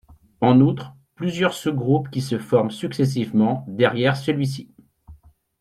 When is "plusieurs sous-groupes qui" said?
1.13-2.21